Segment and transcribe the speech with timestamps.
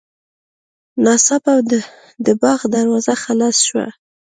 [1.03, 1.53] ناڅاپه
[2.25, 3.85] د باغ دروازه خلاصه شوه.